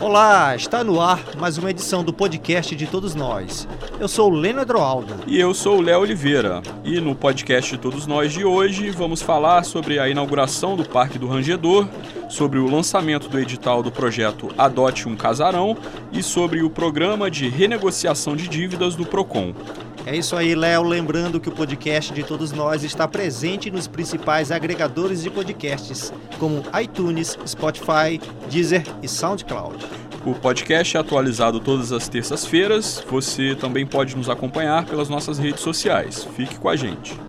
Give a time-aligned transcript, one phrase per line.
[0.00, 3.68] Olá, está no ar mais uma edição do podcast de todos nós.
[4.00, 5.14] Eu sou o Leno Edroaldo.
[5.24, 6.60] E eu sou o Léo Oliveira.
[6.82, 11.16] E no podcast de todos nós de hoje vamos falar sobre a inauguração do Parque
[11.16, 11.86] do Rangedor,
[12.28, 15.76] sobre o lançamento do edital do projeto Adote um Casarão
[16.10, 19.54] e sobre o programa de renegociação de dívidas do Procon.
[20.06, 20.84] É isso aí, Léo.
[20.84, 26.62] Lembrando que o podcast de todos nós está presente nos principais agregadores de podcasts, como
[26.80, 29.84] iTunes, Spotify, Deezer e SoundCloud.
[30.24, 33.04] O podcast é atualizado todas as terças-feiras.
[33.10, 36.22] Você também pode nos acompanhar pelas nossas redes sociais.
[36.36, 37.25] Fique com a gente.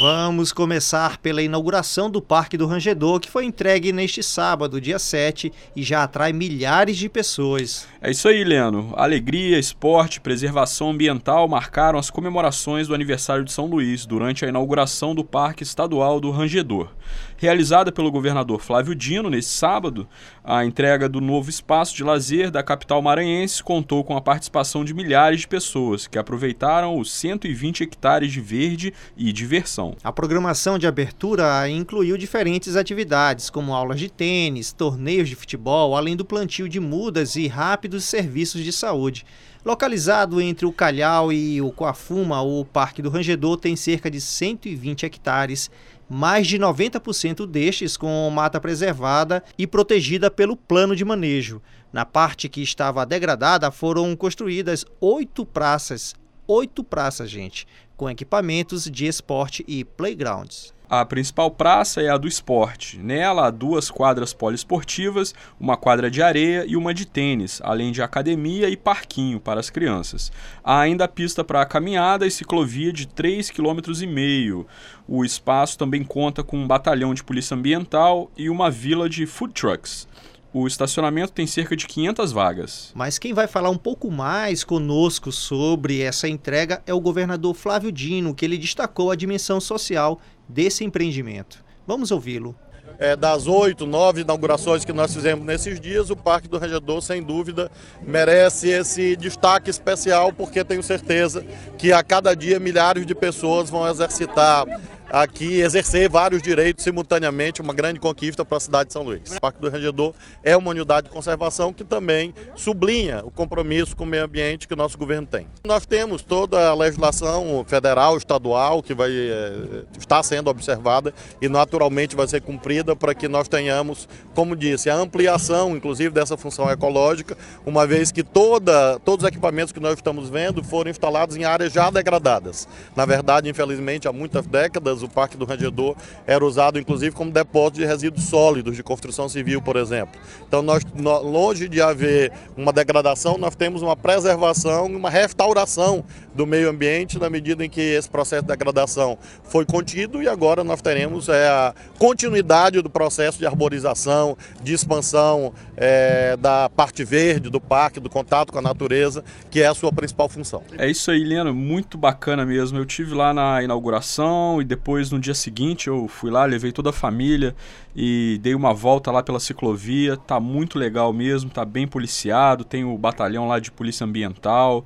[0.00, 5.52] Vamos começar pela inauguração do Parque do Rangedor, que foi entregue neste sábado, dia 7,
[5.76, 7.86] e já atrai milhares de pessoas.
[8.00, 8.94] É isso aí, Leno.
[8.96, 15.14] Alegria, esporte, preservação ambiental marcaram as comemorações do aniversário de São Luís durante a inauguração
[15.14, 16.88] do Parque Estadual do Rangedor.
[17.36, 20.08] Realizada pelo governador Flávio Dino nesse sábado,
[20.42, 24.94] a entrega do novo espaço de lazer da capital maranhense contou com a participação de
[24.94, 29.89] milhares de pessoas que aproveitaram os 120 hectares de verde e diversão.
[30.02, 36.16] A programação de abertura incluiu diferentes atividades, como aulas de tênis, torneios de futebol, além
[36.16, 39.24] do plantio de mudas e rápidos serviços de saúde.
[39.64, 45.04] Localizado entre o Calhau e o Coafuma, o Parque do Rangedor tem cerca de 120
[45.04, 45.70] hectares
[46.10, 51.62] mais de 90% destes com mata preservada e protegida pelo plano de manejo.
[51.92, 56.14] Na parte que estava degradada foram construídas oito praças,
[56.48, 57.64] oito praças, gente,
[58.00, 60.72] com equipamentos de esporte e playgrounds.
[60.88, 62.98] A principal praça é a do esporte.
[62.98, 68.00] Nela há duas quadras poliesportivas, uma quadra de areia e uma de tênis, além de
[68.00, 70.32] academia e parquinho para as crianças.
[70.64, 74.66] Há ainda pista para caminhada e ciclovia de 3,5 km.
[75.06, 79.52] O espaço também conta com um batalhão de polícia ambiental e uma vila de food
[79.52, 80.08] trucks.
[80.52, 82.90] O estacionamento tem cerca de 500 vagas.
[82.92, 87.92] Mas quem vai falar um pouco mais conosco sobre essa entrega é o governador Flávio
[87.92, 90.18] Dino, que ele destacou a dimensão social
[90.48, 91.64] desse empreendimento.
[91.86, 92.56] Vamos ouvi-lo.
[92.98, 97.22] É, das oito, nove inaugurações que nós fizemos nesses dias, o Parque do Rangedor, sem
[97.22, 97.70] dúvida,
[98.02, 101.46] merece esse destaque especial, porque tenho certeza
[101.78, 104.66] que a cada dia milhares de pessoas vão exercitar
[105.10, 109.36] aqui exercer vários direitos simultaneamente, uma grande conquista para a cidade de São Luís.
[109.36, 114.04] O Parque do Rangedor é uma unidade de conservação que também sublinha o compromisso com
[114.04, 115.46] o meio ambiente que o nosso governo tem.
[115.64, 122.14] Nós temos toda a legislação federal, estadual, que vai é, está sendo observada e naturalmente
[122.16, 127.36] vai ser cumprida para que nós tenhamos, como disse, a ampliação, inclusive, dessa função ecológica,
[127.66, 131.72] uma vez que toda, todos os equipamentos que nós estamos vendo foram instalados em áreas
[131.72, 132.68] já degradadas.
[132.94, 135.96] Na verdade, infelizmente, há muitas décadas, o Parque do Rangedor
[136.26, 140.20] era usado inclusive como depósito de resíduos sólidos de construção civil, por exemplo.
[140.46, 146.46] Então, nós, longe de haver uma degradação, nós temos uma preservação e uma restauração do
[146.46, 150.80] meio ambiente na medida em que esse processo de degradação foi contido e agora nós
[150.80, 157.60] teremos é, a continuidade do processo de arborização, de expansão é, da parte verde do
[157.60, 160.62] parque, do contato com a natureza, que é a sua principal função.
[160.78, 162.78] É isso aí, Lena, muito bacana mesmo.
[162.78, 166.72] Eu tive lá na inauguração e depois depois, no dia seguinte, eu fui lá, levei
[166.72, 167.54] toda a família
[167.94, 170.16] e dei uma volta lá pela ciclovia.
[170.16, 174.84] Tá muito legal mesmo, tá bem policiado, tem o batalhão lá de polícia ambiental.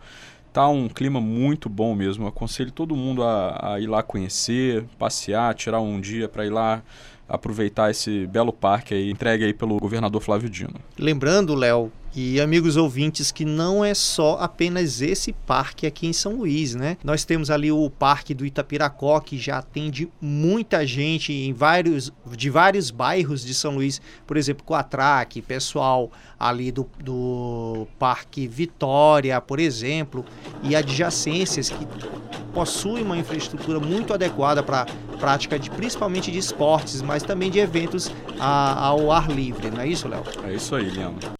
[0.52, 2.24] Tá um clima muito bom mesmo.
[2.24, 6.50] Eu aconselho todo mundo a, a ir lá conhecer, passear, tirar um dia para ir
[6.50, 6.82] lá
[7.26, 10.74] aproveitar esse belo parque aí, entregue aí pelo governador Flávio Dino.
[10.98, 16.36] Lembrando, Léo, e amigos ouvintes, que não é só apenas esse parque aqui em São
[16.36, 16.96] Luís, né?
[17.02, 22.48] Nós temos ali o Parque do Itapiracó, que já atende muita gente em vários, de
[22.50, 29.58] vários bairros de São Luís, por exemplo, Coatraque, pessoal ali do, do Parque Vitória, por
[29.58, 30.24] exemplo,
[30.62, 31.86] e adjacências que
[32.52, 34.86] possuem uma infraestrutura muito adequada para
[35.18, 39.88] prática de principalmente de esportes, mas também de eventos a, ao ar livre, não é
[39.88, 40.22] isso, Léo?
[40.44, 41.32] É isso aí, Leandro.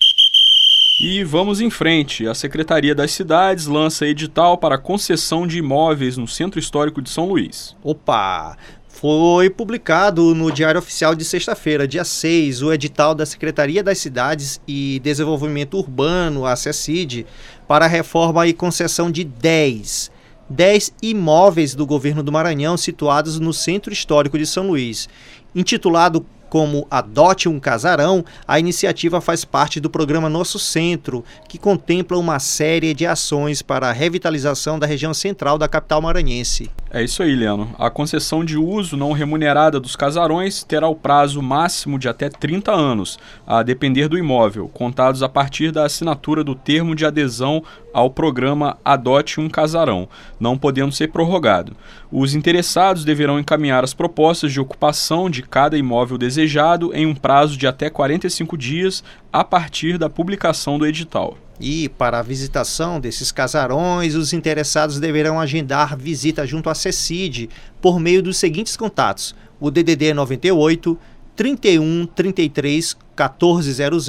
[1.01, 2.27] E vamos em frente.
[2.27, 7.29] A Secretaria das Cidades lança edital para concessão de imóveis no Centro Histórico de São
[7.29, 7.75] Luís.
[7.83, 8.57] Opa!
[8.89, 14.61] Foi publicado no Diário Oficial de sexta-feira, dia 6, o edital da Secretaria das Cidades
[14.69, 17.27] e Desenvolvimento Urbano, a CECID,
[17.67, 20.13] para reforma e concessão de 10
[20.49, 25.09] 10 imóveis do governo do Maranhão situados no Centro Histórico de São Luís.
[25.55, 32.19] Intitulado como Adote um Casarão, a iniciativa faz parte do programa Nosso Centro, que contempla
[32.19, 36.71] uma série de ações para a revitalização da região central da capital maranhense.
[36.91, 37.75] É isso aí, Leno.
[37.77, 42.71] A concessão de uso não remunerada dos casarões terá o prazo máximo de até 30
[42.71, 48.11] anos, a depender do imóvel, contados a partir da assinatura do termo de adesão ao
[48.11, 50.09] programa Adote um Casarão,
[50.39, 51.77] não podendo ser prorrogado.
[52.13, 57.57] Os interessados deverão encaminhar as propostas de ocupação de cada imóvel desejado em um prazo
[57.57, 59.03] de até 45 dias
[59.35, 61.37] a partir da publicação do edital.
[61.59, 67.51] E para a visitação desses casarões, os interessados deverão agendar visita junto à CECID
[67.83, 70.97] por meio dos seguintes contatos: o DDD 98
[71.35, 74.09] 31 33 1400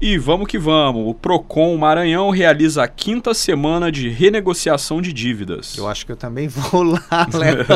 [0.00, 1.08] E vamos que vamos.
[1.08, 5.76] O Procon Maranhão realiza a quinta semana de renegociação de dívidas.
[5.76, 7.66] Eu acho que eu também vou lá, Léo.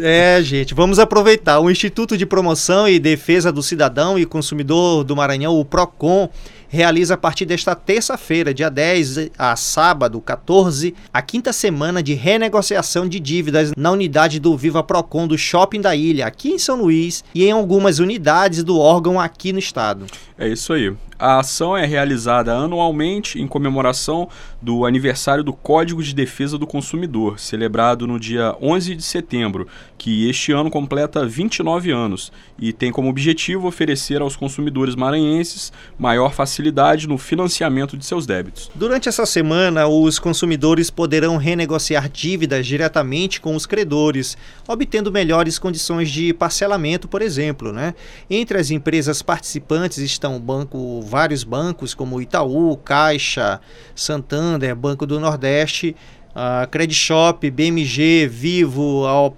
[0.00, 1.60] é, gente, vamos aproveitar.
[1.60, 6.28] O Instituto de Promoção e Defesa do Cidadão e Consumidor do Maranhão, o Procon,
[6.72, 13.06] realiza a partir desta terça-feira, dia 10 a sábado, 14, a quinta semana de renegociação
[13.06, 17.22] de dívidas na unidade do Viva Procon do Shopping da Ilha, aqui em São Luís,
[17.34, 20.06] e em algumas unidades do órgão aqui no estado.
[20.38, 20.94] É isso aí.
[21.18, 24.28] A ação é realizada anualmente em comemoração
[24.60, 30.28] do aniversário do Código de Defesa do Consumidor, celebrado no dia 11 de setembro, que
[30.28, 36.61] este ano completa 29 anos e tem como objetivo oferecer aos consumidores maranhenses maior facilidade
[37.08, 38.70] no financiamento de seus débitos.
[38.74, 44.36] Durante essa semana, os consumidores poderão renegociar dívidas diretamente com os credores,
[44.68, 47.72] obtendo melhores condições de parcelamento, por exemplo.
[47.72, 47.94] Né?
[48.30, 53.60] Entre as empresas participantes estão banco vários bancos como Itaú, Caixa,
[53.94, 55.96] Santander, Banco do Nordeste,
[56.34, 59.34] uh, Credit Shop, BMG, Vivo uh, uh,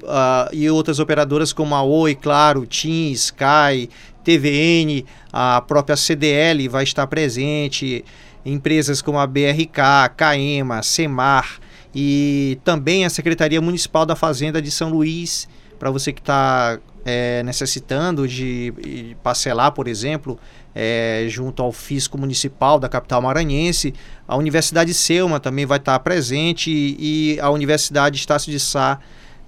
[0.53, 3.89] e outras operadoras como a Oi, Claro, TIM, Sky,
[4.23, 8.05] TVN, a própria CDL vai estar presente,
[8.45, 11.59] empresas como a BRK, Caema, Semar
[11.95, 15.49] e também a Secretaria Municipal da Fazenda de São Luís,
[15.79, 20.39] para você que está é, necessitando de, parcelar, por exemplo,
[20.75, 23.95] é, junto ao fisco municipal da capital maranhense.
[24.27, 28.99] A Universidade Selma também vai estar presente e, e a Universidade Estácio de Sá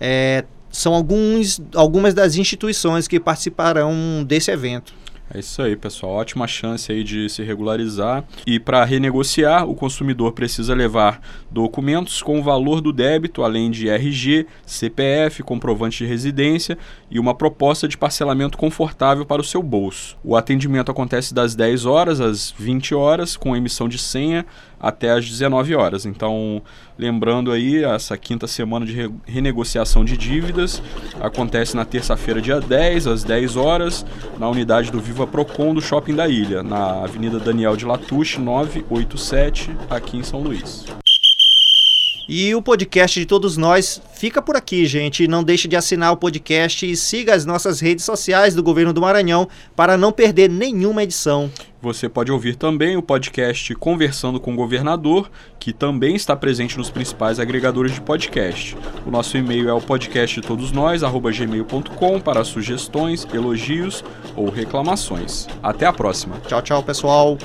[0.00, 4.94] é, são alguns, algumas das instituições que participarão desse evento.
[5.34, 6.12] É isso aí, pessoal.
[6.12, 8.22] Ótima chance aí de se regularizar.
[8.46, 11.20] E para renegociar, o consumidor precisa levar
[11.50, 16.78] documentos com o valor do débito, além de RG, CPF, comprovante de residência
[17.10, 20.16] e uma proposta de parcelamento confortável para o seu bolso.
[20.22, 24.46] O atendimento acontece das 10 horas às 20 horas, com emissão de senha
[24.78, 26.06] até às 19 horas.
[26.06, 26.62] Então,
[26.98, 30.82] lembrando aí, essa quinta semana de re renegociação de dívidas
[31.20, 34.04] acontece na terça-feira, dia 10, às 10 horas,
[34.38, 39.74] na unidade do Viva Procon do Shopping da Ilha, na Avenida Daniel de Latouche, 987,
[39.88, 40.84] aqui em São Luís.
[42.28, 45.28] E o podcast de todos nós fica por aqui, gente.
[45.28, 49.00] Não deixe de assinar o podcast e siga as nossas redes sociais do Governo do
[49.00, 51.50] Maranhão para não perder nenhuma edição.
[51.80, 55.30] Você pode ouvir também o podcast Conversando com o Governador,
[55.60, 58.76] que também está presente nos principais agregadores de podcast.
[59.06, 64.02] O nosso e-mail é o podcast todos nós gmail.com para sugestões, elogios
[64.34, 65.46] ou reclamações.
[65.62, 66.40] Até a próxima.
[66.48, 67.38] Tchau, tchau, pessoal.